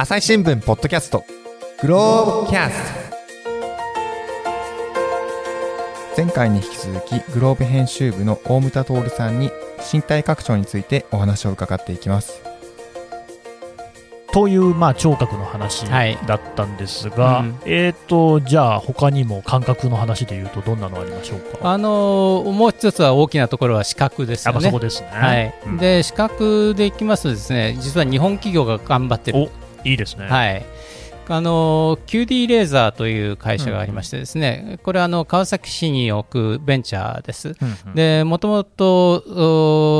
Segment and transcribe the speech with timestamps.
[0.00, 1.24] 朝日新聞ポッドキャスト。
[1.82, 3.10] グローブキャス
[6.14, 6.22] ト。
[6.22, 9.50] 前回に引き続きグローブ編集部の大牟田徹さんに
[9.92, 12.40] 身体拡張についてお話を伺っていきます。
[14.32, 16.16] という、まあ、聴覚の話はい。
[16.28, 17.58] だったんですが、うん。
[17.64, 21.72] えーと、じゃあ、他にも感覚の話でいうと、どんなのありましょうか？
[21.72, 24.60] あのーもう一つは大きなところは視覚ですよね。
[24.60, 25.08] ぱそこですね。
[25.10, 25.54] はい。
[25.66, 25.76] うん。
[25.76, 29.50] で視覚でいきますとですね実は日本企業が頑張ってる、
[29.90, 30.26] いいですね。
[30.26, 30.64] はい。
[31.30, 37.48] あのー QD レーザーという会社がありましてですね、これはあの川崎市に置くベンチャーです。
[37.48, 37.56] うん
[37.88, 37.94] うん。
[37.94, 39.22] でもともと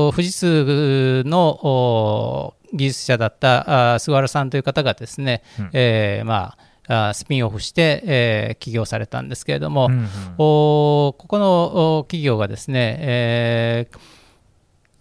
[0.08, 5.70] お富士通のお技術者だったあ菅原さんという方がですね、うん。
[5.74, 6.54] えーま
[6.86, 10.08] ああスピンオフして、えー起業されたんですけれども、うんうん。
[10.38, 13.98] おここのお企業がですね、えー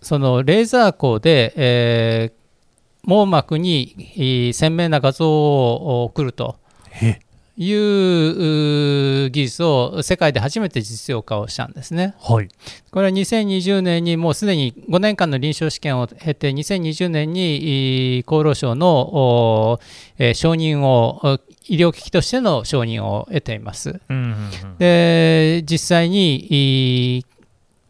[0.01, 2.36] そのレーザー光で、えー
[3.07, 6.57] 網膜にえー鮮明な画像を送ると
[7.01, 7.19] え
[7.59, 12.13] いう技術を世界で初めて実用化をしたんですね。
[12.19, 12.49] はい。
[12.91, 19.79] これは2020年にもうすでに5年間の臨床試験を経て2020年にえー厚労省の
[20.35, 23.99] 承認をお医療機器としての承認を得ています。
[24.07, 27.25] うんうんうんで実際にい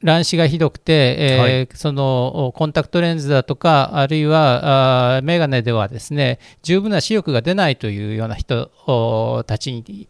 [0.01, 10.07] 乱視がひどくて、えーはいそのおコンタクトレンズだとかあるいはあーメガネではですね十分な視力が出ないというような人おたちに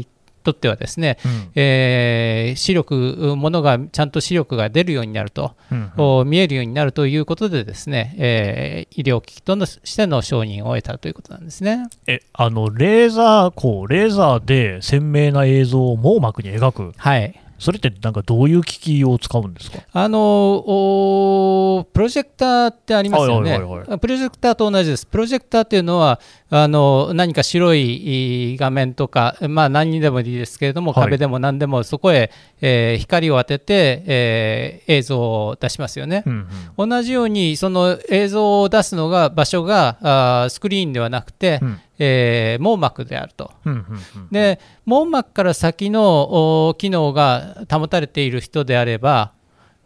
[0.00, 0.06] い
[0.42, 11.88] とってはですね、うんえー視力ものがちゃんと視力が出るようになると、うんお見えるようになるということでですね、えー医療機器とのしての承認を得たということなんですね。
[12.06, 16.92] え、あの、レーザー、こう、レーザーで鮮明な映像を網膜に描く。
[16.96, 19.78] はいそれってなんかどういう機器を使うんですか？
[19.92, 20.18] あの
[20.66, 23.58] おプロジェクターってありますよね、
[24.00, 31.04] プロジェクターと同じです、プロジェクターっていうのは、あの何か白いい画面とか、まあ、何にでもいいですけれども、はい。
[31.04, 32.30] 壁でも何でも、そこへ、
[32.60, 36.22] えー光を当てて、えー映像を出しますよね。
[36.26, 36.90] うんうん。
[36.90, 43.52] 同じように、その映像を出すのが、場所があースクリーンではなくて、うんえー網膜であると。
[43.64, 44.28] うんうんうん。
[44.30, 49.32] で網膜から先のお機能が保たれている人であれば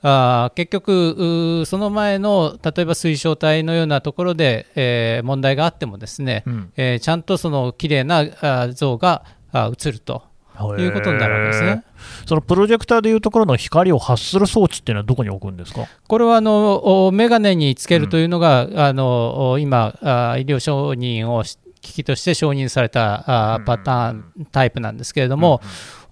[0.03, 6.73] あー結局その前の例えば水晶体のようなところで、えー問題があってもですね、うん。
[6.77, 8.27] えーちゃんとその綺麗な
[8.73, 10.23] 像があ映ると。
[10.79, 11.85] いうことになるわけですね。
[12.27, 15.87] そのプロジェクターでいうところの光を発する装置っていうのはどこに置くんですか？
[16.07, 23.65] これはあのおメガネにつけるというのが、あのお今あ医療承認をし機器として承認されたあうん。
[23.65, 25.61] パターン、タイプなんですけれども、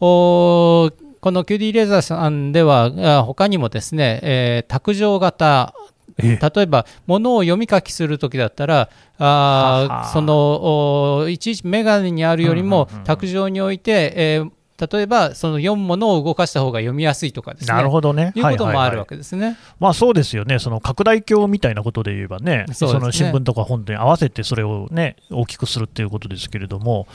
[0.00, 0.90] お
[1.20, 5.74] この QD レーザーさんではあ他にもですね、えー卓上型
[6.20, 14.50] え例えば物を読み書きするときだったらあそのおいちいちメガネにあるよりも卓上に置いて、えー
[14.80, 17.74] 例えばその読むものを動かした方が読みやすいとかですね。
[17.74, 18.32] なるほどね。
[18.34, 18.98] いうこともあるわはいはい。
[18.98, 19.56] はいけですね。
[19.80, 23.00] まあそうですよね、その拡大鏡みたいなことで言えばね、そね。
[23.00, 27.06] の新聞とか本に合わせてそれをね、大きくするっていうことですけれども、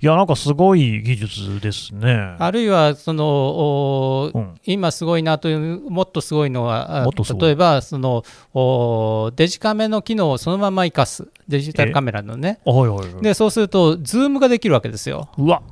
[0.00, 2.36] いや、なんかすごい技術ですね。
[2.38, 4.54] あるいはそのおうん。
[4.64, 7.08] 今すごいなというもっとすごいのは
[7.40, 11.28] 例えばそのおデジカメの機能をそのまま生かす。
[11.48, 12.60] デジタルカメラのね。
[12.64, 13.22] おいおいおい。
[13.22, 15.62] でそうするとズームができるわけですよ、うわ、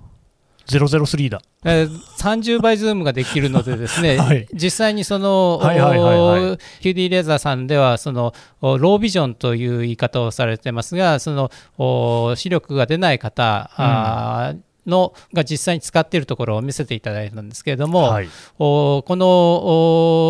[0.78, 1.42] 003だ。
[1.64, 4.46] えー30倍ズームができるのでですね、 はい。
[4.52, 6.40] 実際にその、はいはいはいはい。
[6.52, 19.26] お QD レーザーさんではそのおロービジョンという言い方をされてますがそのお視力が出ない方、あーのが実際に使っているところを見せていただいたんですけれども、はいおこの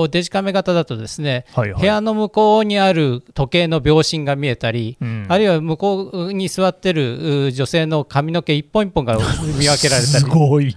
[0.02, 10.26] おデジカメ型だとですね、はいはい部屋の向こうにある時計の秒針が見えたり、うんあるいは向こうに座ってるう女性の髪の毛一本一本が見分けられたりす。
[10.26, 10.76] ごい。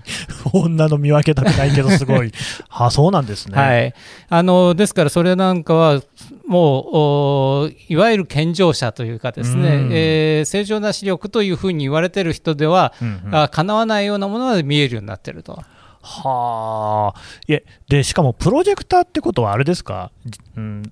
[0.53, 2.31] 女の見分けたくないけど、すごい。
[2.69, 3.57] あ、そうなんですね。
[3.57, 3.93] はい、
[4.29, 6.01] あのですから、それなんかは、
[6.47, 6.85] もう
[7.65, 9.89] おいわゆる健常者というか、ですね、うん。
[9.91, 13.35] えー正常な視力というふうに言われている人では、うんうん。
[13.35, 15.63] あ叶わないようなものが見えるようになっていると。
[16.01, 17.19] はあ。
[17.47, 20.11] いえ、で、しかもプロジェクターってことはあれですか、
[20.57, 20.91] うん、例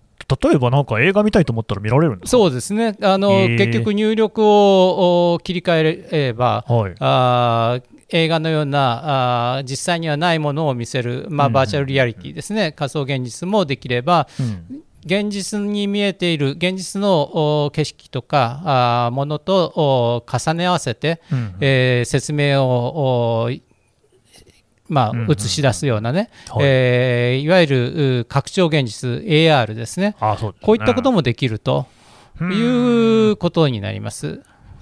[0.54, 2.38] えばなんか映画見たいと思ったら見られるんですか？
[2.38, 6.96] そうですね、あのへー結局、入力をお切り替えれば、はい。
[7.00, 7.84] あー
[8.14, 11.54] 映画のようなあー実際にはないものを見せる、まあ、うん。
[11.54, 23.52] バーチャルリアリティですね、仮想現実もできれば、うん現実に見えている現実のお景色とかものとお重ね合わせて、うんえー説明をお
[24.88, 26.66] まうんうんあ、映し出すようなね、はい。
[26.66, 30.16] えーいわゆるう拡張現実 AR ですね。
[30.20, 30.66] あそうですね。
[30.66, 31.88] こういったこともできるると
[32.42, 34.42] いうことになります。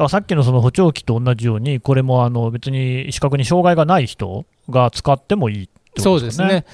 [0.10, 5.70] さっきのその補聴器と同じように、これもあの別に視覚に障害がない人が使ってもいい
[6.00, 6.66] そうですね。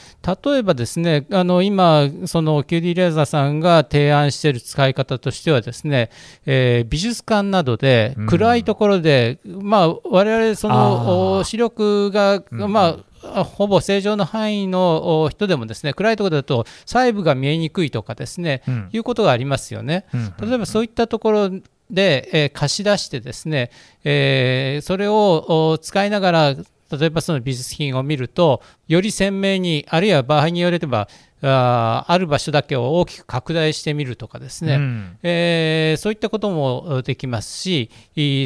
[0.46, 6.10] 例えばですねあの今、その QD レーザーさんが提案している使い方としてはですね、
[6.46, 20.06] えー、美術館などで暗いところで、うん、まあ我々その視力が、まあ、ほぼ正常の範囲の人でもですね暗いところだと細部が見えにくいとかですね、うん、いうことがありますよね。
[20.40, 21.50] 例えばそういったところ
[21.90, 23.72] で、えー、貸し出してですね、
[24.04, 26.56] えー、それを使いながら
[26.92, 31.08] 例えばその美術品を見るとより鮮明にあるいは場合によれば
[31.42, 37.90] あある場所だけを大きく拡大してみるとかですね、うん、えー、そういったこともできますし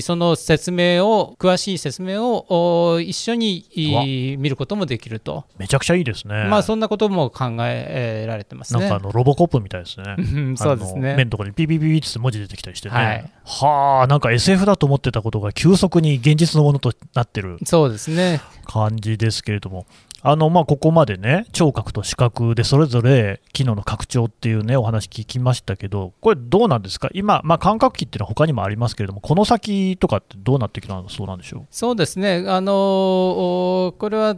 [0.01, 5.45] その説明を詳しい説明を一緒に見ることもできると。
[5.57, 6.45] めちゃくちゃいいですね。
[6.45, 8.81] まあそんなことも考えられてますね。
[8.81, 10.55] なんかあのロボコップみたいですね。
[10.57, 11.15] そうですね。
[11.15, 18.41] 面のところにピピピピって文字出てきたりしてね、はあなんか SF だと思ってたことが急速に現実のものとなってるそうですね。
[18.65, 19.85] 感じですけれども
[20.21, 31.61] あのまあ、ここまでね、聴覚と視覚でそれぞれ機能の拡張っていうね、お話聞きましたけど、これ、どうなんですか、今、まあ、感覚器っていうのは他にもありますけれども、この先とかってどうなってきたそうなんでしょう？
[31.71, 34.35] そうですね、あのこれは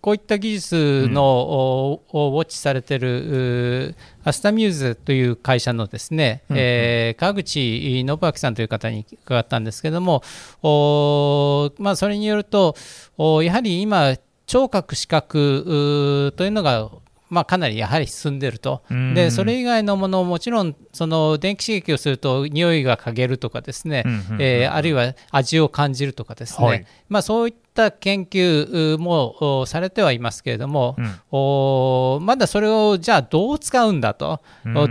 [0.00, 10.22] こういった技術の、うん、をウォッチされてるアスタミューズという会社のですね、うん、えー、川口信明さんという方に伺ったんですけども、
[10.62, 12.76] おまあ、それによると、
[13.16, 14.14] おやはり今、
[14.46, 16.90] 聴覚視覚というのが
[17.34, 18.82] まあ、かなりやはり進んでると、
[19.14, 24.04] でそれ以外のものもちろんその電気刺激をすると匂いが嗅げるとかですね、
[24.38, 34.40] えあるいは味を感じるとかですね、はい、まあ、そういった研究もされてはいますけれども、うん、おまだそれをじゃあどう使うんだと、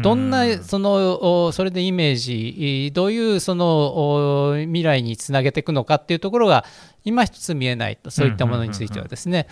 [0.01, 6.65] どんなそのそれでイメージどういうその未来につなげていくのかっていうところが
[7.05, 9.47] 今一つ見えないとそういったものについてはですね。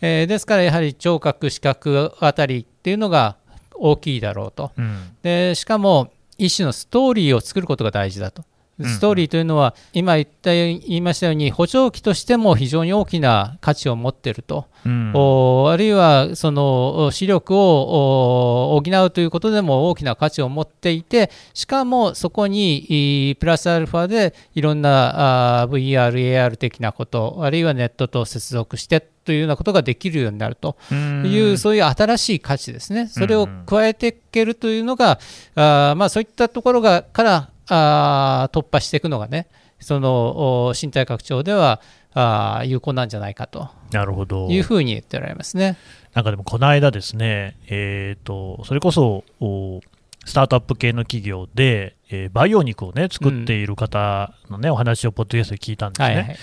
[0.00, 3.36] えー、ですからやはり聴覚視覚あたりっていうのが
[3.74, 8.44] 大きいだろうと、うん、でしかも一種のストーリーを作ることが大事だと
[8.84, 15.12] ストーリーというのは、今言った言いましたように補聴器としても非常に大きな価値を持っていると、うん、
[15.70, 30.76] あるいはその視力を補うということでも大きな価値を持っていてしかもそこにプラスアルファでいろんな VR、AR 的なことあるいはネットと接続してというようなことができるようになると。
[30.90, 35.20] いう、そういう新しい価値ですね、それを加えていけるというのが、
[35.54, 41.80] あまあ、そういったところがからあ突破していくのがね、その身体拡張では
[42.12, 45.78] あ有効なんじゃないかとなるほどいうふうに言っておられますね。
[46.12, 49.24] なんかでもこの間ですね、えーと、それこそ
[50.24, 56.06] スタートアップ系の企業で、えー、培養肉をね作っている方のね、うん、お話をポッドキャストで聞いたんですね。
[56.06, 56.36] はいはい、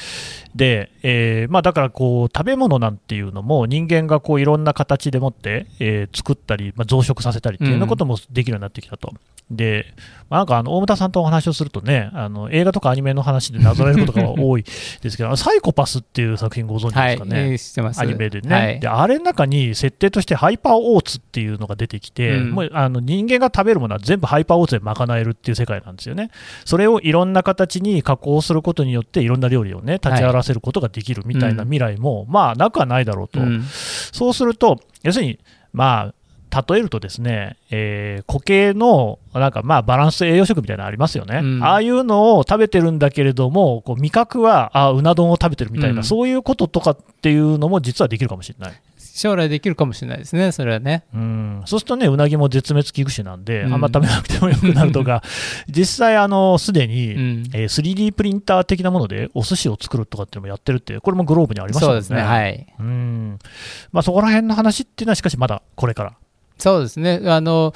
[0.56, 9.14] で、えー、まあ、だからこう食べ物なんていうのも人間がこういろんな形でもって、えー、作ったり、まあ、増殖させたりっていうようなこともできるようになってきたと。
[9.50, 9.94] うん、で、
[10.30, 14.64] まあ、なんかあの大牟田さんとお話をするとねあの映画とかアニメの話でなぞらえることが多い
[15.02, 26.32] ですけど サイコパスっていう作品ご存知ですかね、はい、アニメでね、はい、であれの中に設定としてハイパーオーツっていうのが出てきて、うん、もうあの人間が食べるものは全部ハイパーオーツで賄えるっていう世界なんですよね。
[26.66, 35.40] それをいろんな形に加工することによっていろんな料理をね立ち上がらせることができるみたいな未来も、まあなくはないだろうと、うん、そうすると要するに
[35.74, 36.14] まあ
[36.50, 48.82] 例えるとですね、えー、固形のなんかまあバランス栄養食みたいなのありますよね、うん、ああいうのを食べてるんだけれども、こう味覚はあうな丼を食べてるみたいな、うん、そういうこととかっていうのも実はできるかもしれない。
[49.18, 51.04] 将来できるかもしれないですね、それはね。
[51.12, 55.24] うんそうするとね、うなぎも絶滅危惧種なんで、うん、あんま食べなくてもよくなるとか、
[55.68, 61.94] 実際、あのすでに、うん、えー、3D プリンター的なものでお寿司を作るとかっていうのもやってるって、これもグローブにありましたね。
[61.94, 63.40] そうですねはいうん
[63.92, 66.14] まあ、そこら辺の話っていうのは、しかしまだこれから。
[66.58, 67.22] そうですね。
[67.26, 67.74] あの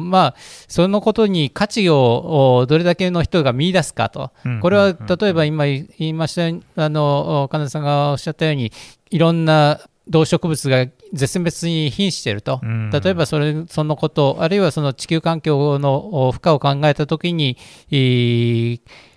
[0.00, 0.34] まあ、
[0.68, 8.72] そのことに価値をどれだけの人が見出すかと、これは例えば今言いましたあの金田さんがおっしゃったように
[9.10, 12.60] いろんな動植物が絶滅に瀕していると、
[12.92, 17.56] 例えばそれそのこと、あるいはその地球環境の負荷を考えたときに、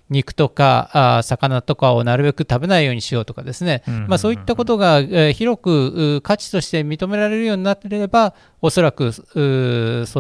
[0.10, 9.20] 肉とかあ魚とかをなるべく食べないようにしようとかですね、まあ、そういったことが、えー、広く価値として認められるようになっていれば、おそらくそ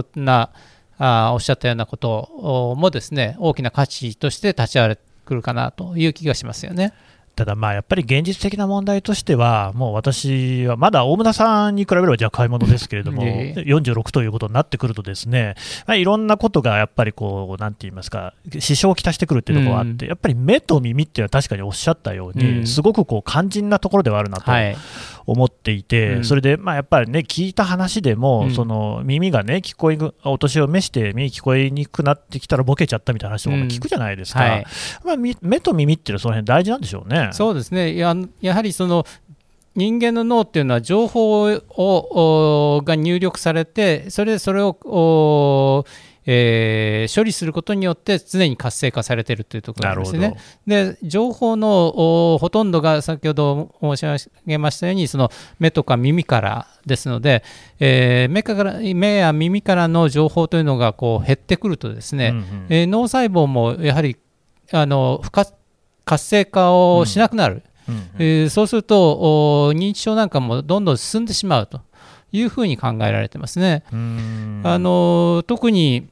[0.01, 0.51] んな
[0.97, 6.93] あおっしゃったようなこともですね大きな価値として立ち上がってくるかなという気がしますよね。
[7.35, 13.23] ただまあやっぱり現実的な問題としては、もう私はまだ大村さんに比べればじゃ買い物ですけれども、
[13.65, 15.55] 46ということになってくると、ですね、
[15.87, 24.51] まあ、いろんなことがやっぱりこう、なんて言いますか、支障をきたしてくるっていうところがあって、やっぱり目と耳っていうのは確かにおっしゃったように、すごくこう肝心なところではあるなと。
[25.31, 34.63] 思っていて、それでまあやっぱりね、聞いた話でも、その耳がね、聞こえお年を召して耳聞こえにくくなってきたらボケちゃったみたいな話とかも聞くじゃないですか、
[35.03, 37.29] まあ、目と耳っていうのはその辺大事なんでしょうね。
[37.33, 37.95] そうですね。
[37.95, 39.05] ややはりその
[39.75, 45.85] 人間の脳っていうのは情報をが入力されてそれでそれを
[46.31, 50.35] えー、処理することによって常に活性化されているというところですね。
[50.67, 57.43] で情報のほとんどが先ほど申し上げましたようにその目とか耳からですので、
[57.79, 64.15] えー、目から目や耳からの情報というのがこう減ってくるとですね、うんうん、えー、脳細胞もやはり
[64.71, 65.55] あの活
[66.23, 67.63] 性化をしなくなる。
[67.87, 71.81] うんうんえー、そうすると認知症なんかもどんどん進んでしまうと
[72.31, 73.83] いうふうに考えられてますね。
[73.91, 76.07] あの特に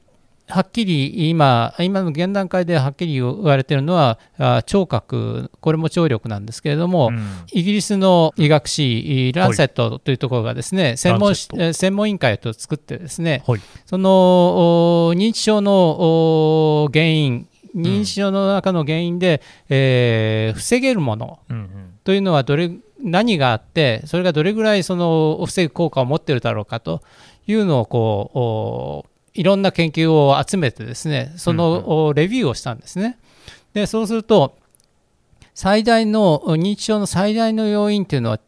[0.48, 4.18] はっきり今、今の現段階ではっきり言われているのは、
[4.64, 7.20] 聴覚、これも聴力なんですけれども、うん、
[7.52, 13.42] イギリスの医学誌、ランセットというところがですね、専門専門委員会を作ってですね、
[13.86, 21.40] その認知症の原因、認知症の中の原因で、うん、えー、防げるもの
[22.04, 22.70] というのはどれ
[23.02, 27.02] 何があってそれがどれぐらいその防ぐ効果を持っているだろうかと
[27.46, 33.18] いうのをこういろんな研究を集めてですねそのレビューをしたんですね。
[33.72, 34.58] でそうすると
[35.54, 38.40] 最大の認知症の最大の要因というのは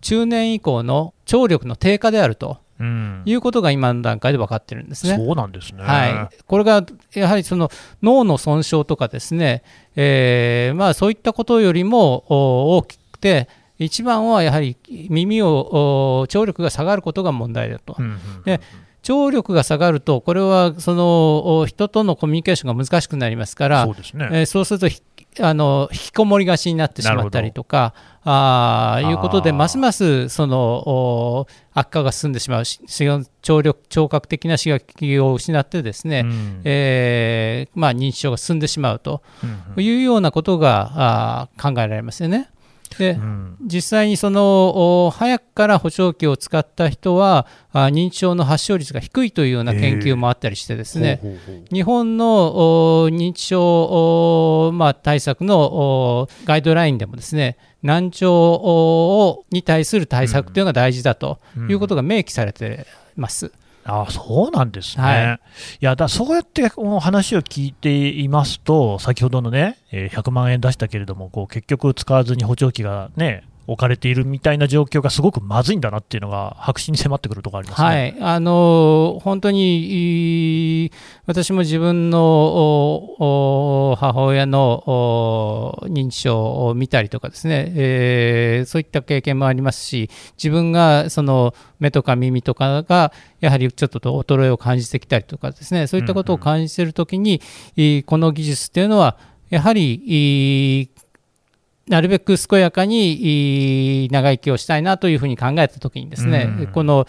[0.00, 2.58] 中年以降の聴力の低下であると。
[2.80, 5.16] うん、いうことが今の段階で分かってるんですね。
[5.16, 5.82] そうなんですね。
[5.82, 6.36] はい。
[6.46, 7.72] これがやはりその
[8.04, 9.64] 脳の損傷とかですね、
[9.96, 13.48] えー、まあそういったことよりも大きくて、
[13.80, 14.76] 一番はやはり
[15.10, 17.96] 耳を聴力が下がることが問題だと。
[17.98, 18.60] うんうんうん、で
[19.02, 24.28] 聴力が下がると、これはその人とのコミュニケーションが難しくなりますから、そう、ね。
[24.32, 24.88] えー、そうすると
[25.40, 32.64] あの引きこもりがちになってしまったりとか、あいうことで、ますますその悪化が進んでしまう、
[33.42, 39.22] 聴力聴覚的な刺激を失って、ですね、うん、えー、まあ、認知症が進んでしまうと
[39.76, 42.50] いうようなことが、あ考えられますよね。
[42.98, 51.20] で、うん、実際にその早くから補聴器を使った人は認知症の発症率が低いというような研究もあったりしてですね、
[51.72, 61.38] 日本の認知症、まあ、対策のガイドラインでもですね難聴に対する対策というのが大事だと
[61.68, 62.86] いうことが明記されて
[63.16, 63.52] います。
[63.88, 65.02] うんあそうなんですね。
[65.02, 65.40] はい、
[65.80, 80.90] いやだそうやって話を聞いていますと、先ほどのね、100万円出したけれども、こう結局使わずに補聴器がね、置かれているみたいな状況がすごくまずいんだなっていうのが白紙に迫ってくるところあります、ね、はい、あの本当に
[81.26, 83.14] 私も自分の
[83.98, 90.08] 母親の認知症を見たりとかですね、えー、そういった経験もありますし
[90.38, 95.86] 自分がその目とか耳とかがやはりちょっと衰えを感じてきたりとかですね。
[95.86, 97.42] そういったことを感じているときに、
[97.76, 99.18] うんうん、この技術っていうのは
[99.50, 100.90] やはり
[101.88, 107.06] なるべく健やかに長生きをしたいなというふうに考えたときにですね、うん、この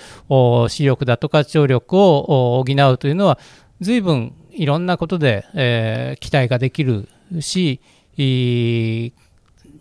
[0.70, 3.40] 視力だとか聴力を補うというのは
[3.82, 7.08] 随分いろんなことで、えー、期待ができる
[7.40, 7.82] し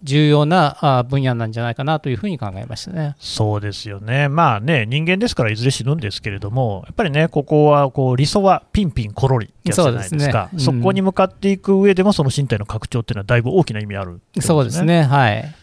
[0.09, 3.15] 重要な分野なんじゃないかなというふうに考えましたね。
[3.19, 10.79] そうですよね、まあね、人間ですからいずれ死ぬんですけれども、やっぱりね、ここはこう理想はピンピンコロリってやつじゃないですか、そ、ね。
[10.79, 15.55] うん、こに向かっていく上でも、その身体の拡張っていうのは、だいぶ大きな意味ある、ね、そうですね、はい。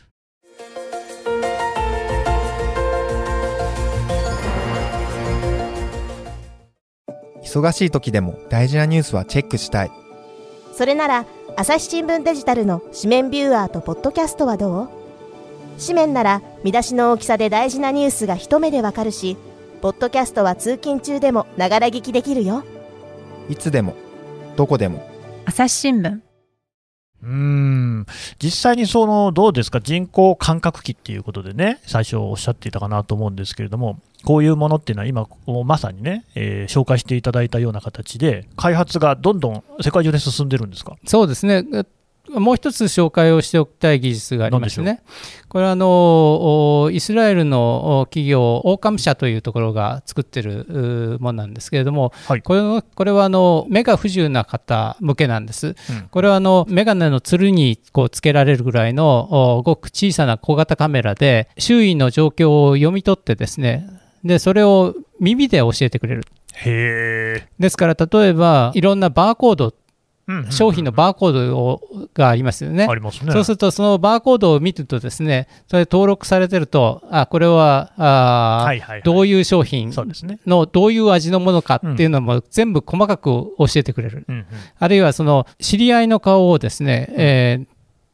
[7.44, 9.92] 忙しい時でも大事なニュースはチェックしたい。
[10.74, 11.25] それなら
[11.58, 14.90] 朝日新聞デジタルの紙面ビューアーとポッドキャストはどう？
[15.80, 19.38] 紙面なら見出しの大きさで大事なニュースが一目でわかるし、
[19.82, 22.66] ポッドキャストは通勤中でもながら聞きできるよ。
[23.50, 23.96] いつでも、
[24.58, 25.08] どこでも。
[25.46, 26.25] 朝日新聞。
[27.25, 28.05] うん。
[28.38, 35.27] 実際にそのどうですか、人工感覚器っていうことでね、最初おっしゃっていたかなと思うんですけれども、こういうものっていうのは、今、
[35.65, 40.96] まさにね、えー、紹介していただいたような形で、開発がどんどん世界中で進んでるんですか？
[41.05, 41.63] そうですね、
[42.29, 45.01] もう一つ紹介をしておきたい技術がありますね。
[45.48, 55.67] これはあのイスラエルの企業、オーカム社というところが作ってるものなんですけれども、はい、これのこれはあの目が不自由な方向けなんです。
[55.67, 55.75] うん、
[56.12, 63.88] これはあの眼鏡のつるにこうつけられるぐらいのごく小さな小型カメラで周囲の状況を読み取ってですね、
[64.24, 66.25] でそれを耳で教えてくれる。
[66.58, 69.74] へですから例えばいろんなバーコード
[70.50, 71.82] 商品のバーコードを
[72.13, 72.88] がありますよね。
[72.89, 73.32] ありますね。
[73.32, 79.91] そうすると、そのバーコードを見るとですね、それ登録されてると、あ、これは、あ、はいはいはい、どういう商品
[80.48, 84.25] の、どういう味のものかっていうのも全部細かく教えてくれる。
[84.27, 84.46] うんうん、
[84.79, 87.67] あるいは、その、知り合いの顔をですね、うん、えー、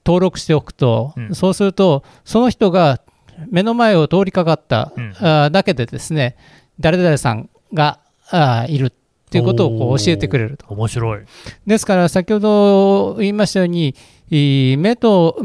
[0.06, 3.02] 登録しておくと、うん、そうすると、その人が
[3.50, 6.36] 目の前を通りかかった、うん、あだけでですね、
[6.80, 8.00] 誰々さんが
[8.30, 8.94] あいる
[9.32, 10.66] っていうことをこう教えてくれると。
[10.68, 11.22] 面白い。
[11.66, 13.96] ですから先ほど言いましたように
[14.30, 15.42] 目と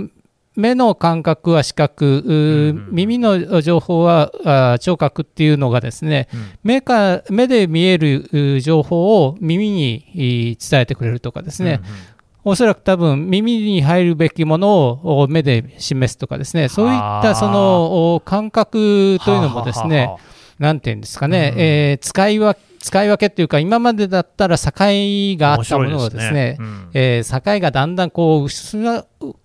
[0.57, 12.52] 目の感覚は視覚、うん耳の情報は聴覚っていうのがですね、うん、目か目で見える情報を耳に伝えてくれるとかですね、うんうん。
[12.52, 14.88] おそらく多分耳に入るべきもの
[15.23, 20.11] を目で示すとかですね、そういったその感覚というのもですね、
[20.59, 28.79] なんていうんですかね、うん、えー、使い分使い分けっていうか、今までだったら境があったものがですね、すねうん、えー、境がだんだんこう薄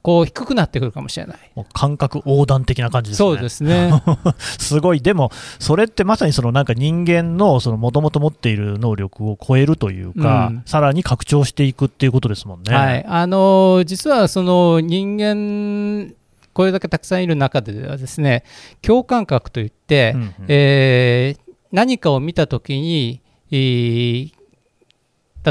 [0.04, 1.38] こう低くなってくるかもしれない。
[1.74, 3.30] 感覚横断的な感じですね。
[3.30, 4.04] そうですね。
[4.38, 12.76] すごい、でも、それってまさにそのなんか人間のもともと持っている能力を超えるというか、うん、さらに拡張していくっていうことですもんね。
[12.76, 16.14] はい、あの実はその人間
[16.54, 18.44] これだけたくさんいる中ではですね
[18.82, 24.32] 共感覚といって、うんうん、えー、何かを見たときに例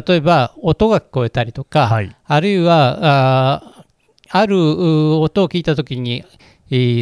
[0.08, 3.84] えば音が聞こえたりとか、はい、あるいはあ
[4.30, 6.24] ある音を聞いたときに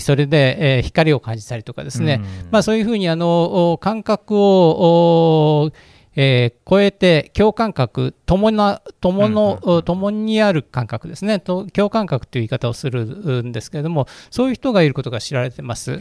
[0.01, 5.71] それで、え光を感じたりとかですね、まあ、そういうふうにあの感覚を
[6.17, 11.39] えー、超えて共感覚共な共の、共にある感覚ですね。
[11.39, 16.01] と共感覚という言い方をするんですけれどもそういう人がいることが知られてます。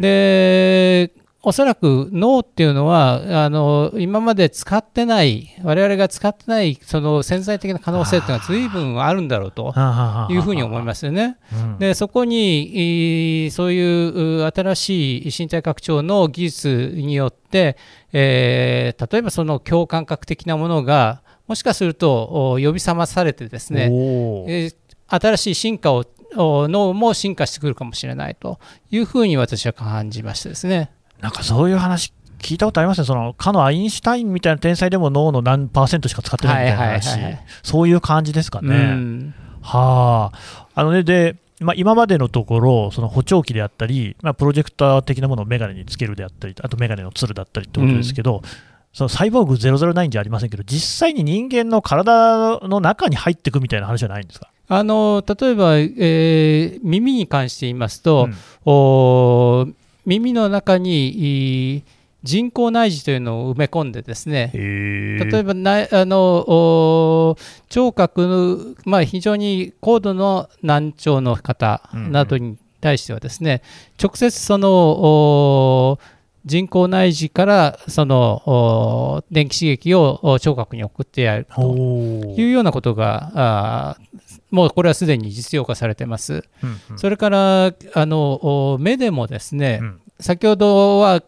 [0.00, 1.10] で
[1.46, 9.74] おそらく脳っていうのはあの今まで使ってない我々が使ってないその潜在的な可能性っていうのは随分あるんだろうと
[10.30, 11.36] いうふうに思いますよね。
[11.78, 17.76] でそこにそういう新しい身体拡張の技術によって、
[18.12, 24.74] えー、例えばその共感覚的なものがもしかすると呼び覚まされてですね、えー、
[25.08, 28.58] 新しい進化を脳も進化してくるかもしれないと
[28.90, 30.90] いうふうに私は感じましてですね。
[31.20, 39.32] なんかそういう話聞いたことありますね、そのかのアインシュタインみたいな天才でも脳の何パーセントしか使ってないみたいな話、はいはいはい、そういう感じですかね。
[39.62, 48.50] はあ、あのねでまあ、今までのところ、その補聴器であったり、まあ、プロジェクター的なものをメガネにつけるであったり、あとメガネのつるだったりってことですけど、うん、
[48.92, 54.50] そのサイボーグ009じゃありませんけど、実際に人間の体の中に入っていくみたいな話じゃないんですか？
[54.66, 58.28] あの例えば、えー、耳に関して言いますと、
[58.66, 61.84] うん、耳の中に
[62.22, 67.36] 人工内耳というのを埋め込んでですね例えばなあの
[67.68, 73.60] 聴覚の、まあ、非常に高度の難聴の方などに対してはですね、うんうん、
[74.08, 75.98] 直接その
[76.46, 81.62] 人工内耳からその電気刺激を聴覚に送ってやると
[82.36, 83.96] いうようなことが
[84.54, 86.44] もうこれはすでに実用化されてます。
[86.62, 91.22] うんうん、それからあの目でもですね、うん、先ほどは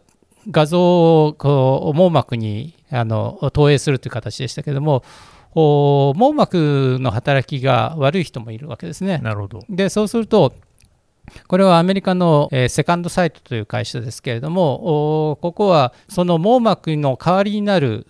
[0.49, 5.03] 画像をこう網膜にあの投影するという形でしたけれども
[5.53, 9.17] 網膜の働きが悪い人もいるわけですね。
[9.17, 9.65] なるほど。
[9.69, 10.53] でそうすると
[11.47, 18.07] これはアメリカの、えー、セカンドサイトという会社ですけれどもここはその網膜の代わりになる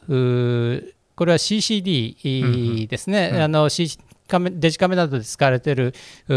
[1.16, 3.98] これは CCD ですね、うんうん、あの C
[4.28, 5.94] デジカメなどで使われている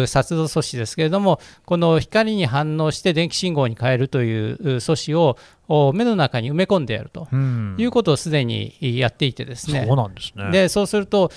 [0.07, 5.37] 撮動素子ですけれどもこの光に反応して電気信号に変えるという素子を
[5.92, 7.29] 目の中に埋め込んでやると
[7.79, 10.50] いうことをすでにやっていてですね、そうなんですね。
[10.50, 11.31] でそうすると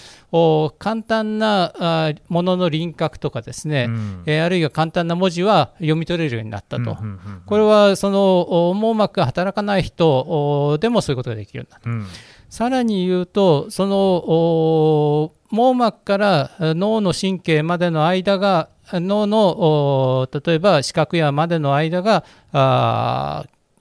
[0.79, 6.97] 簡単なものの輪郭とかですね、うん、あるいは簡単な文字は読み取れるようになったと、
[7.45, 11.89] これはその網膜が働かない人でもそういうことができるようになった。
[11.89, 12.07] うん。
[12.49, 22.25] さらに言うとその網膜から脳の神経までの間が脳の例えば視覚やまでの間が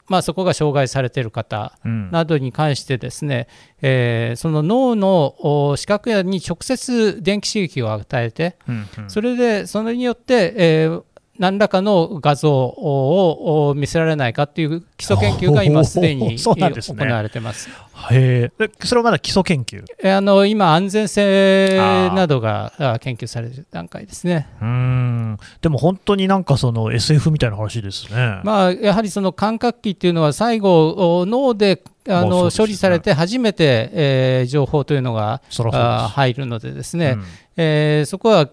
[0.09, 3.49] まあ、そこが障害されている方などに関してですね、
[3.81, 11.03] うん、えー、その脳の視覚野に直接電気刺激を与えて、うんうん、それでそれによって、えー、
[11.39, 17.71] 何らかの画像を見せられないかという基礎研究が今すでに 行われてます。
[18.11, 18.51] へ
[18.85, 19.83] それはまだ基礎研究？
[20.17, 21.79] あの今、安全性
[22.15, 24.47] などが研究される段階ですね。
[24.61, 25.39] うん。
[25.63, 37.25] でも本当になんかその SF みたいな話ですね、まあ、やはりその感覚器っていうのは最後、脳であの、ね、処理されて初めて、えー、情報というのが入るのでですね、うん、
[37.57, 38.49] えー、そこは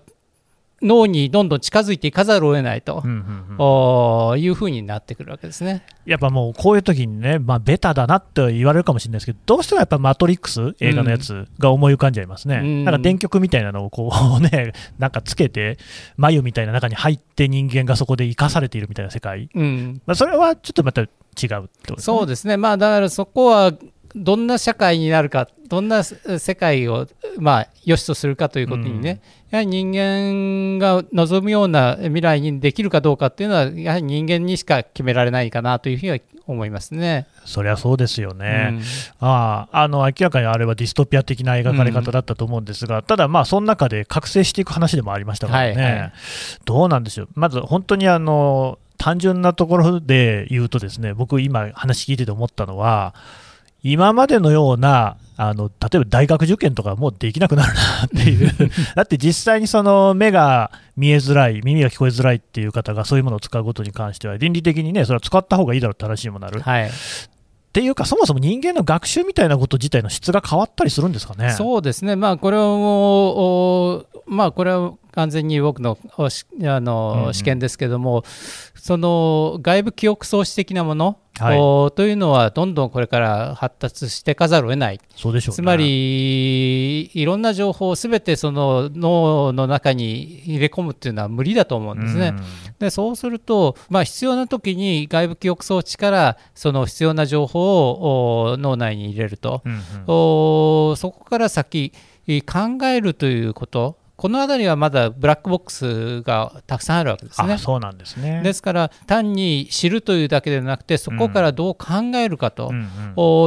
[0.81, 3.03] 脳にどんどん近づいていかざるを得ないと、
[4.37, 5.83] いうふうになってくるわけですね。
[6.05, 15.77] やっぱもうこういう時にね、まあ、ベタだなって言われるかもしれないですけど、どうしてもやっぱマトリックス、映画のやつが思い浮かんじゃいますね、うん、なんか電極みたいなのをこうね、 なんかつけて、
[16.17, 22.01] 眉みたいな中に入って、人間がそこで生かされているみたいな世界、うん、まあ、それはちょっとまた違うってことですね。
[22.01, 23.73] そうですね、まあ、だからそこは
[24.15, 36.17] どんな社会になるか、どんな世界を、まあ、良しとするかということにね、うん、やはり人間が望むような未来にできるかどうかっていうのは、やはり人間にしか決められないかなというふうには
[36.47, 37.27] 思いますね。
[37.45, 38.81] そりゃそうですよね、うん、
[39.19, 46.13] ああの明らかにあれはディストピア的な描かれ方だったと思うんですが、うん、ただ、まあ、その中で覚醒していく話でもありましたからね、はいはい、
[46.65, 53.15] どうなんでしょう、まず本当にあの単純なところで言うと、ですね僕、今、話聞いてて思ったのは、
[53.83, 58.51] 今までのようなあの例えば大学受験とかもうできなくなるなっていう
[58.93, 66.59] だって実際にその目が見えづらい、耳が聞こえづらいっていう方がそういうものを使うことに関しては、倫理的にね、それは使った方がいいだろうって話にもなる。
[66.59, 66.91] はい、っ
[67.71, 71.51] ていうか、そもそも人間の学習みたいなこと自体の質が変わったりするんですかね？
[71.51, 78.23] そうですね、まあ、これはもう、まあ、これは完全に僕のあの、試験ですけども、
[78.75, 85.01] その外部記憶装置的なもの、はい、というのはどんどんこれから発達してかざるを得ない。
[85.15, 92.33] そうでしょう、ね、つまりいろんな情報をすべてその脳の中に入れ込むっていうのは無理だと思うんですね。
[92.79, 99.75] でそうすると、まあ、必要な時に外部記憶装置からその必要な情報を脳内に入れると、うんう
[100.93, 101.91] ん、そこから先
[102.45, 107.57] 考えるということこの辺りはまだブラックボックスがたくさんあるわけですね。
[107.57, 111.85] そうなんですねですから単に知るというだけでなくてそこからどう考
[112.17, 112.73] えるかと、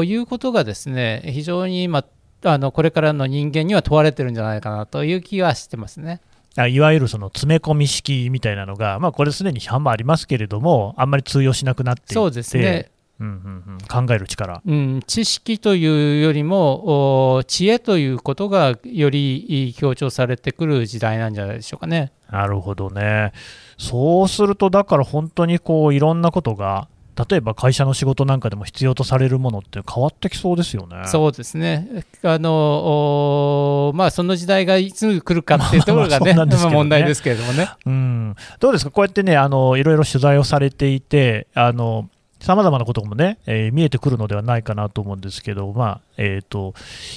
[0.03, 2.07] いうことがですね非常に今
[2.45, 6.23] あのこれからの人間には問われてるんじゃないかなという気はしてますね。
[6.69, 12.91] いわゆるその詰め込み式みたいなのが、まあ、これすでに批判もありますけれども、あんまり通用しなくなっていて、そうですね
[13.23, 22.13] うんうんうん、考える力、うん、知識というよりも知恵ということがより強調されてくる時代なんじゃないでしょうかね。
[22.31, 23.33] なるほどね。
[23.79, 26.89] そうすると、だから本当にこういろんなことが
[27.29, 31.03] 例えば会社の仕事なんかでも必要とされるものって変わってきそうですよね。
[31.07, 32.05] そうですね。
[32.23, 37.69] あのまあその時代がいつ来るかっていうところがね、 まあ、ね問題ですけれどもね。
[37.85, 38.35] うん。
[38.61, 38.91] どうですか？
[38.91, 42.09] こうやってね、あのいろいろ取材をされていて、あの
[42.42, 46.74] さまざまなこともね、えー、見えてくるのではないかなと思うんですけど、まあえーと、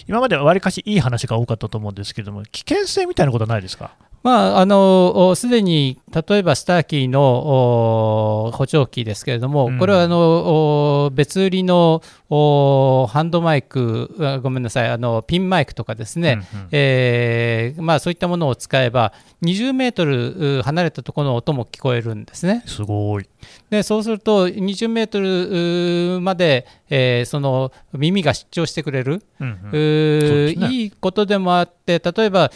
[0.07, 3.91] 今まではわりかしいい話が多かったと思うんですけども、危険性みたいなことはないですか？
[4.25, 22.63] まあ、あのすでに例えばスターキーの補聴器ですけれども、うん、これはあの別売りのハンドマイク、ごめんなさい、あのピンマイクとかですね、うんうん、えー、まあ、そういったものを使えば、20メートル離れたところの音も聞こえるんですね。
[22.65, 23.29] すごい。
[23.69, 30.59] でそうすると、20メートルまで、えー、その耳が出張してくれる、うんうん。
[30.59, 32.49] ね、いいことでもあって、例えば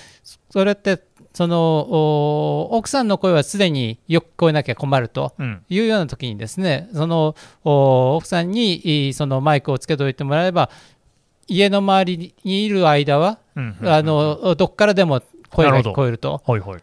[0.50, 1.00] それって
[1.34, 5.34] その奥さんの声はすでによく聞こえなきゃ困ると
[5.70, 10.70] いうような時にですね、うん、その奥さんにそのマイクをつけておいてもらえば
[11.48, 16.42] 家の周りにいる間は、うんうん、あのどこからでも声が聞こえると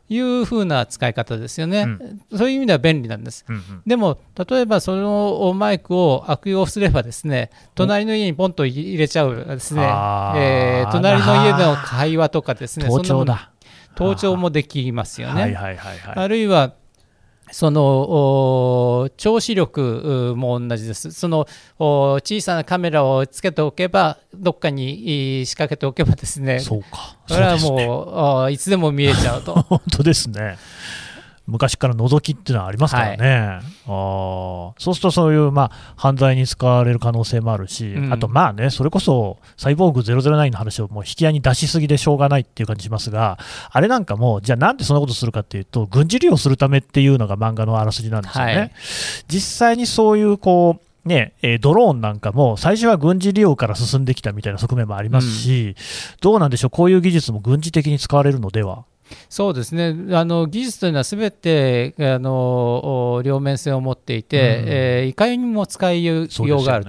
[0.09, 13.53] いうふうな使い方ですよね、うん、そういう意味では便利なんです、うんうん、でも例えばそのマイクを悪用すればですね隣の家にポンと入れちゃうですね、えー、隣の家での会話とかですね盗聴だ
[13.97, 15.57] 盗聴もできますよね。
[16.15, 16.75] あるいは
[17.53, 21.13] その調子力も同じです。
[21.13, 21.47] その
[21.79, 27.17] 小さなカメラをつけておけば、どっかに仕掛けておけばですね、そうか。
[27.29, 29.55] それはもう、ね、いつでも見えちゃうと。
[29.69, 30.59] 本当ですね。
[31.47, 43.39] 昔から覗きっていうのはありますからね、はい、あそうするとそういう、まあ、犯罪に使われる可能性もあるし、うん、あとまあね、それこそサイボーグ009の話をもう引き合いに出しすぎでしょうがないっていう感じしますが、
[43.71, 48.57] あれなんかも、じゃあなんでそんなことするかっていうと、軍事利用するためっていうのが漫画のあらすじなんですよね。
[48.57, 48.73] はい、
[49.29, 55.77] 実際にそういうこうねえードローンなんかも最初は軍事利用から進んできたみたいな側面もありますし、
[56.21, 58.85] どうなんでしょう、こういう技術も軍事的に使われるのでは？
[59.29, 66.87] そうですねあの技術というのはすべてあのお両面性を持っていて、うんえーいかにも使いよそうがある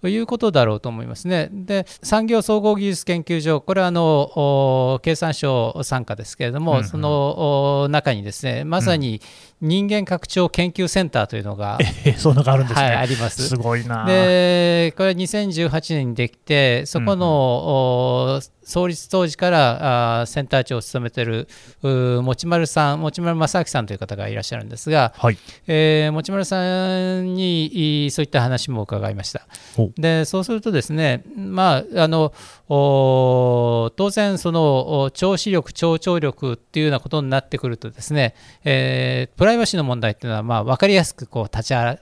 [0.00, 1.48] ということだろうと思いますね。
[1.52, 9.20] で産業総合技術研究所これはあのお経産省傘下ですけれども、うんうんそのお中にですねまさに
[9.60, 12.86] 人間拡張研究センターというのが、えそんなのがあるんですね。
[12.86, 13.46] はい、あります。
[13.46, 14.06] すごいな。
[14.06, 21.48] でこれは2018年にできてそこの、お創立当時からあセンター長を務めている
[21.82, 25.38] う持丸さん持丸正明さんという方がいらっしゃるんですが、はい。
[25.66, 29.46] えー持丸さんにいそういった話も伺いました
[29.76, 32.32] ほでそうするとですねまああの
[32.68, 41.98] お当然そのお聴視力聴聴力っていうようなことになってくるとですね、えープライバシーの問題っていうのはまあ分かりやすくこう立ち現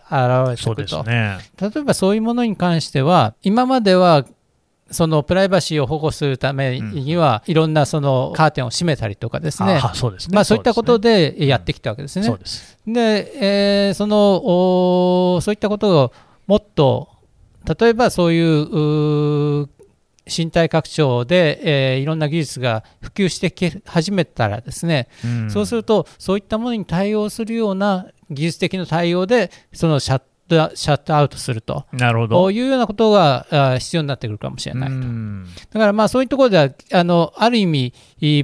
[0.51, 1.38] れてそうくると、ですね。
[1.61, 4.25] 例えばそういうものに関しては今までは
[4.90, 10.35] そのプライバシーを保護するためには、いろんなそのカーテンを閉めたりとかですねあそうですね。
[10.35, 12.24] まあ、そういったことででやってきたわけですね。
[12.24, 12.79] そうです。
[12.87, 13.33] で、
[13.88, 16.12] えーそのおそういったことを
[16.46, 17.09] もっと
[17.79, 19.68] 例えばそういう
[20.27, 30.28] 身体拡張で、えーいろんな技術が普及してき始めたらですね、んそうするとそういったものに対応するような技術的な対応でそのシャット
[30.75, 31.85] シャットアウトすると。
[31.93, 32.51] なるほど。
[32.51, 34.95] いうようなことがあ必要になってくるかもしれないと。
[34.97, 37.93] うんだからまあそういうところではあのある意味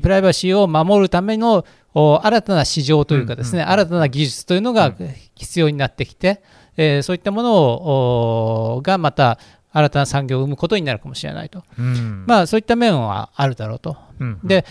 [0.00, 1.64] プライバシーを守るための
[1.94, 4.94] お新たな市場というかですね、うんうん新たな技術というのが
[5.34, 6.42] 必要になってきて、
[6.76, 9.38] えーそういったものをおがまた
[9.72, 13.96] 新たな産業を生むことになるかもしれないと、うんまあそういった面はあるだろうと。
[14.20, 14.64] うんで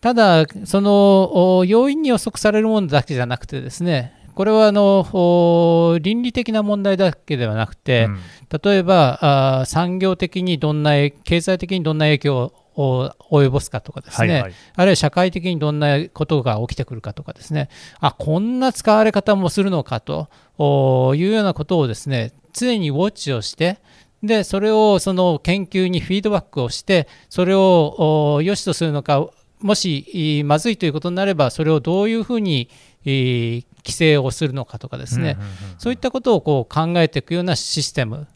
[0.00, 8.18] ただそのお要因に予測されるものだけじゃなくてですねこれはあのお倫理的な問題だけではなくて、うん。
[8.62, 10.92] 例えばあー産業的にどんな
[11.24, 14.52] 経済的にどんな影響を及ぼすかとかですね、はいはい。
[14.74, 17.70] あるいは社会的にどんなことが起きてくるかとかですね。
[17.98, 23.78] あこんな使われ方もするのかとおいうようなことをですね常にウォッチをして
[24.22, 32.68] でそれをその研究にフィードバックをしてそれをお良しとするのかもしいまずいということになればそれをどういうふうに
[33.06, 35.36] い規制をするのかとかですね、
[35.78, 38.26] そういったことをこう考えていくようなシステム、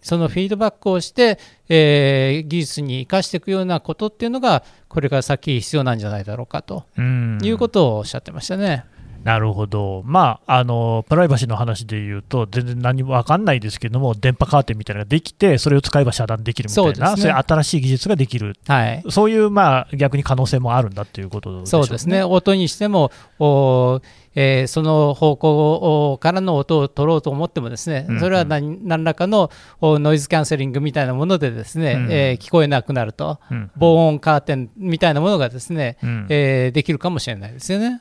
[0.00, 6.84] そのフィードバックをして、えー技術に生かしていくようなことっていうのが、これから先必要なんじゃないだろうかと。
[6.96, 7.38] うん。
[7.42, 8.84] いうことをおっしゃってましたね。
[9.24, 17.30] なるほど、まあ、あのプライバシーの話で言うと、全然何も分かんないですけども、電波カーテンみたいなのができて、それを使えば遮断できるみたいな、そうね。
[17.30, 19.02] いう新しい技術ができる、はい。
[19.08, 22.22] そういう、まあ、逆に可能性もあるんだということでしょそうですね、。
[22.22, 24.02] 音にしても、お
[24.34, 33.70] えーその方向からの音を取ろうと思っても、ですねそれは何何らかのおノイズキャンセリングみたいなもので、ですね、うんえー聞こえなくなると、うん。
[33.76, 36.26] 防音カーテンみたいなものがですね、うん。
[36.28, 38.00] えーできるかもしれないですよね。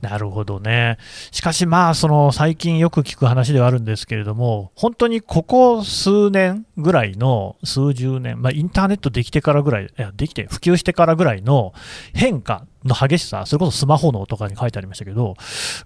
[0.00, 0.96] なるほどね。
[1.30, 11.74] しかし、まあ、その最近よく聞く話ではあるんですけれども、本当にここ数年ぐらいの、数十年、まあ、インターネットできてからぐらい、いや、できて、普及してからぐらいの
[12.14, 15.36] 変化の激しさ、それこそスマホのとかに書いてありましたけど、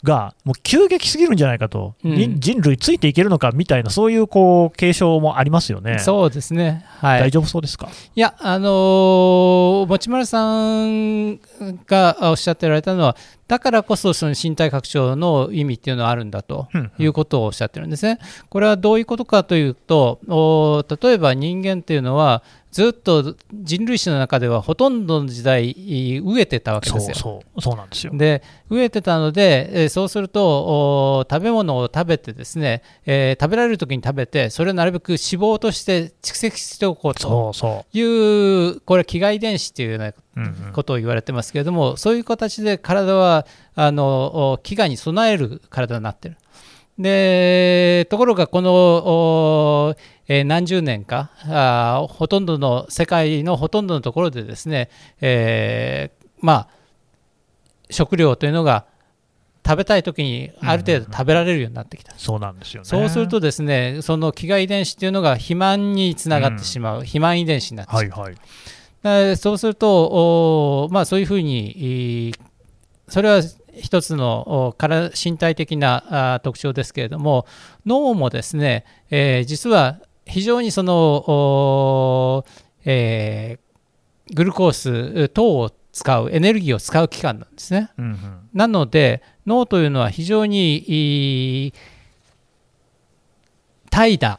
[0.04, 5.98] が、もう急激すぎるんじゃないかと、うんに人類ついていけるのかみたいな、そういうこう警鐘もありますよね。
[5.98, 7.88] そうですね、はい、大丈夫そうですか？
[8.14, 11.40] いや、あのー持丸さん
[11.86, 13.16] がおっしゃってられたのは、
[13.48, 18.18] だからこそその身体拡張の意味っていうのはあるんだとうんいうことをおっしゃってるんですね。
[18.50, 22.42] これはどういうことかというと、お例えば人間っていうのは、
[22.74, 27.14] ずっと人類史の中ではほとんどの時代飢えてたわけですよ。
[27.14, 28.12] そう、そうなんですよ。
[28.16, 38.02] で飢えてたので、えーそうするとお食べ物を食べてですね、えー食べられる時に食べてそれをなるべく脂肪として蓄積しておこうとそうそい
[38.72, 40.14] うこれは飢餓遺伝子っていうようなう。
[40.36, 46.36] うんうんことを言われてますけれども、そういう形で体はあのお飢餓に備える体になってる。
[46.98, 49.94] でところがこの、お
[50.28, 56.68] えー何十年かあーほとんどの世界のほとんどのところでですね、えーまあ
[57.90, 58.86] 食料というのが
[59.66, 62.12] 食べたい時にある程度食べられるようになってきた。
[62.16, 62.88] そうなんですよね。
[62.88, 68.20] そうするとですね、その飢餓遺伝子っていうのが肥満につながってしまう、肥満遺伝子になってしまう。
[68.20, 68.36] はいはい。
[69.04, 72.34] えーそうすると、おまあ、そういうふうに、
[73.08, 73.40] それは
[73.80, 77.46] 一つのおから身体的なあ特徴ですけれども、
[77.86, 80.94] 脳もですね、えー実は非常にその、
[81.28, 82.44] お
[82.84, 87.90] えーグルコース等を使う、エネルギーを使う器官なんですね。
[87.98, 91.72] うんうんなので、脳というのは非常に
[93.90, 94.38] 怠惰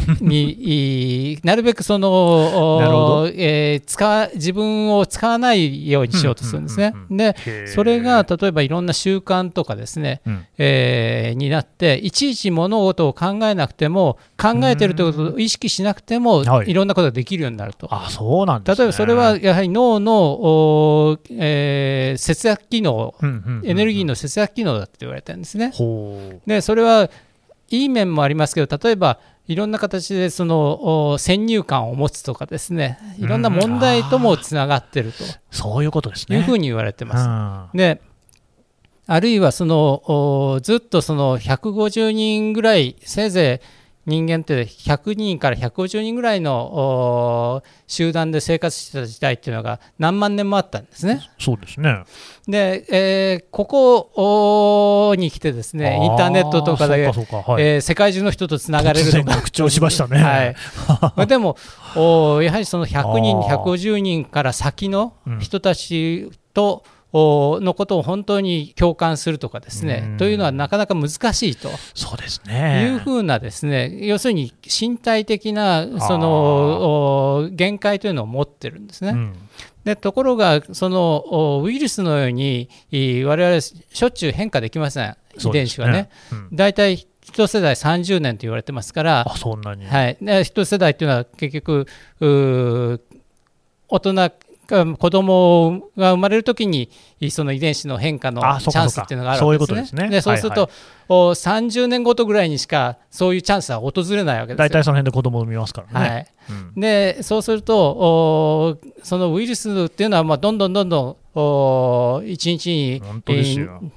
[0.20, 6.94] になるべくその、えー、使自分を使わないようにしようとするんですね。
[7.10, 17.88] でそれが例えばいろんな習慣とかですね、うん、えー、になっていちいち物事を考えなくても考えてるということを意識しなくても、い、ろんなことができるようになると。
[17.90, 23.14] あそうなん、ね、例えばそれはやはり脳の、えー、節約機能、
[23.64, 25.72] エネルギーの節約機能だって言われてるんですね。
[26.46, 27.08] でそれは
[27.70, 32.98] いい面もありますけど例えばいろんな形でその先入観を持つとかですね。
[33.18, 36.38] いろんな問題ともつながってると、そういうことですね。
[36.38, 37.76] いうふうに言われてます。
[37.76, 38.00] で
[39.06, 51.20] あるいはそのずっとその150人ぐらいせいぜい人間って100人から150人ぐらいの集団で生活してた時代っていうのが何万年もあったんですね。
[51.38, 52.04] そうですね。
[52.46, 53.64] で、えー、こ
[54.12, 57.12] こに来てですねインターネットとかで、はい、
[57.62, 61.56] えー、世界中の人とつながれるとか拡張しましたね、はい、 でも
[61.96, 71.70] おやはりその100人150人から先の人たちと、うんのことを本当に共感するとかですね、というのはなかなか難しいと。
[71.94, 72.90] そうですね。
[72.90, 79.10] いうふうなですね要するに身体的なその限界というのを持ってるんですね。
[79.10, 79.34] うん、
[79.84, 82.68] でところがそのウイルスのように
[83.24, 85.16] 我々しょっちゅう変化できません。
[85.38, 86.10] 遺伝子はね。
[86.52, 87.02] 大体、ね。
[87.02, 91.86] うん、一世代30年と言われてますからそんなに、はい、一世代っていうのは結局
[92.20, 94.32] 大人
[94.66, 96.90] 子供が生まれるときに
[97.30, 100.08] その遺伝子の変化のチャンスっていうのがあるわけですね。
[100.08, 100.70] でそうすると、はい
[101.08, 106.08] はい、30年ごとぐらいにしかそういうチャンスは訪れないわけです大体その辺で子供を産みますからね。
[106.08, 113.02] はいうん、でそうするとそのウイルスっていうのはまあどんどんどんどん1日に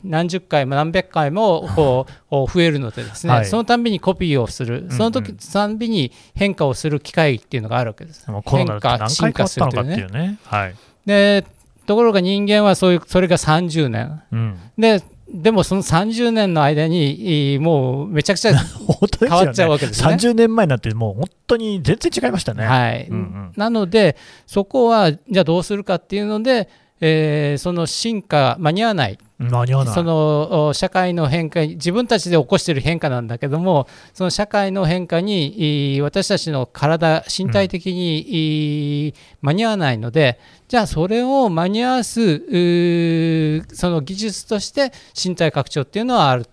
[0.03, 8.25] 何十回も何百回も 増えるのでですね、はい、そのたんびにコピーをする、その時たんびに変化をする機会っていうのがあるわけです。
[8.25, 10.07] 変化、進化するというね。
[10.07, 10.39] ね。
[10.45, 11.45] はい、で
[11.86, 18.54] ところが人間はそういうそれが30年、うん、ででもその30年の間にもうめちゃくちゃ
[19.20, 20.13] 変わっちゃうわけですね。
[20.13, 22.66] 30年前になってもう本当に全然違いましたね。
[22.66, 29.93] はい、うんうん、なのでそこはじゃあどうするかっていうのでえー、その進化間に合わない間に合わない。
[29.93, 42.39] その社会の変化自分たちで起こしている変化なんだけどもその社会の変化に私たちの体身体的に、間に合わないのでじゃあそれを間に合わす
[43.76, 46.47] その技術として身体拡張っていうのはある。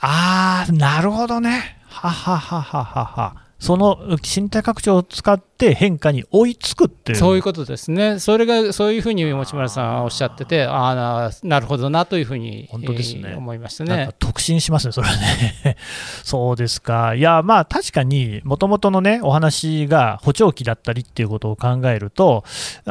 [0.00, 1.76] あーなるほどね。
[1.88, 3.36] はははははは。
[3.58, 14.10] その身体拡張を使って変化に追いつくってそういうことですね、それがそういうふうに持村さんはおっしゃってて、ああ、なるほどなというふうに本当ですね、えー、思いましたね。
[14.18, 15.76] 特進しますね、それはね。
[16.22, 22.44] そうですか、いや、まあ確かに、もともとのね、お話が補聴器だったりっていうことを考えると、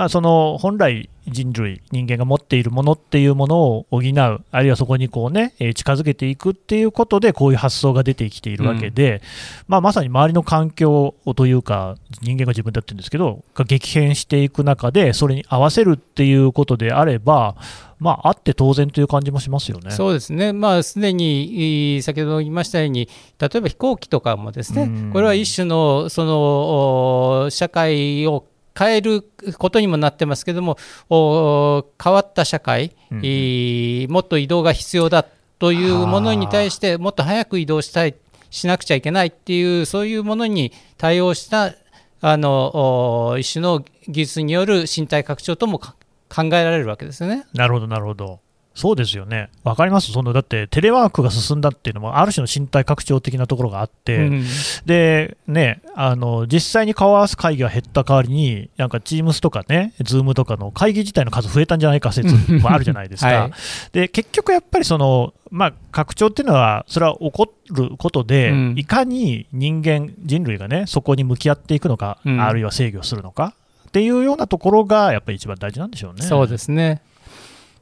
[0.09, 9.21] その本来、人類、人間が持っているものっていうものを補う、あるいはそこにこうね、近づけていくっていうことで、こういう発想が出てきているわけで、うん、
[9.67, 17.55] まあ、まさに周りの環境というか、人間が自分でやってるんですけど、が激変していく中で、それに合わせるっていうことであれば、
[17.99, 19.91] まあ、あって当然という感じもしますよね。
[19.91, 23.07] そうですね、まあ、すでに先ほど言いましたように、
[23.39, 28.45] 例えば飛行機とかもですね、これは一種のその社会を
[28.77, 30.77] 変えることにもなってますけども
[31.09, 35.25] 変わった社会、うん、もっと移動が必要だ
[35.57, 38.13] というものに対してもっと早く移動したい
[38.51, 41.73] しなくちゃいけないっていうそういうものに対応した
[42.21, 45.95] あの一種の技術による身体拡張とも考
[46.43, 47.45] えられるわけですよね。
[47.53, 48.39] なるほどなるほど
[48.77, 54.45] そうですよね、分かります、そのだってテレワークが進んだっていうのも、ある種の身体拡張的なところがあって、うん、
[54.85, 63.51] でね、あの実際に顔合わす会議が減った代わりに、なんか Teams とかね、Zoom とかの会議自体の数増えたんじゃないか説もあるじゃないですか、はい、
[63.93, 73.55] で結局やっぱりその、まあ、拡張っていうのは、それは起こることで、うん、いかに人間、人類がね、そこに向き合っていくのか、うん、あるいは制御するのか
[73.87, 76.21] っていうようなところが、やっぱり一番大事なんでしょうね。
[76.21, 77.01] そうですね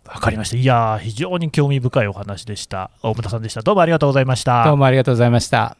[0.06, 0.58] わかりました。
[0.58, 2.92] いや非常に興味深いお話でした。
[3.02, 3.62] 大牟田さんでした。
[3.62, 4.64] どうもありがとうございました。
[4.66, 5.78] どうもありがとうございました。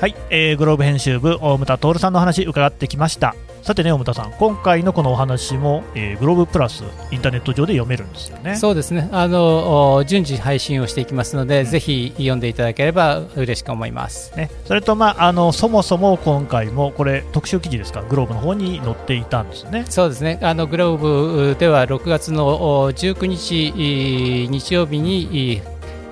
[0.00, 3.36] はい、えー、グローブ編集部大牟田徹さんの話伺ってきました。
[3.62, 8.56] さてね、大田さん、今回のこのお話も、えー、グローブプラス、インターネット上で読めるんですよね。
[8.56, 14.36] そうですね、あの順次配信をしていきますので、うん、ぜひ読んでいただければ嬉しく思います。
[14.36, 19.84] ね、それと、まあ、あのそもそも今回も、これ、特集記事ですか、グローブの方に載っていたんですね。
[19.88, 25.62] そうですね、あのグローブでは6月の19日、日曜日に、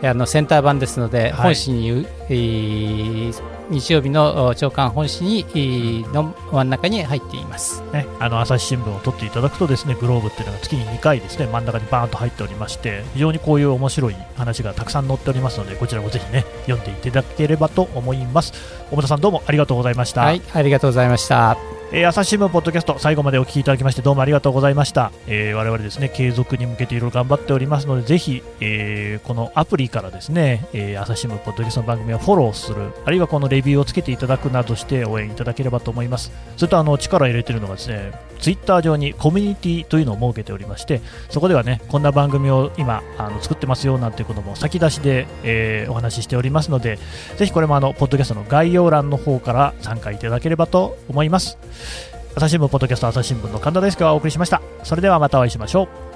[0.04, 2.06] あのセンター版ですので、本誌に、
[3.70, 18.52] 日曜日の朝刊本誌にの真ん中に入っています、ね、あの朝日新聞を取っていただくとですねグローブっていうのが月に2回ですね真ん中にバーンと入っておりまして非常にこういう面白い話がたくさん載っておりますのでこちらもぜひね読んでいただければと思います。
[18.90, 20.22] 小田さんどうもありがとうございました。
[20.22, 21.80] はいありがとうございました。
[21.92, 36.32] えー、朝日新聞ポッドキャスト最後までお聞きいただきましてどうもありがとうございました、えー、我々ですね継続に向けていろいろ頑張っておりますのでぜひ、えー、このアプリからですね、えー、朝日新聞ポッドキャストの番組をフォローするあるいはこのレビューをつけていただくなどして応援いただければと思います。
[36.56, 46.98] それとあの力を入れているのがですねツイッター上にコミュニティというのを設けておりましてそこではねこんな番組を今あの作ってますよなんていうことも先出しで、えー、お話ししておりますので
[47.36, 51.58] ぜひこれもあのポッドキャストの概要欄の方から参加いただければと思います。
[52.34, 54.62] 朝日新聞ポッドキャスト朝日新聞の神田大輔がお送りしました。
[54.84, 56.09] それではまたお会いしましょう。